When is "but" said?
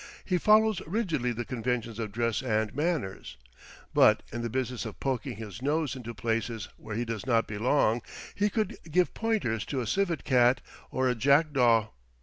3.93-4.23